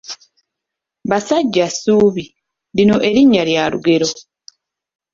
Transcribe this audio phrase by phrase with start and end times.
[1.09, 2.25] Basajjassubi;
[2.75, 4.07] lino erinnya lya lugero.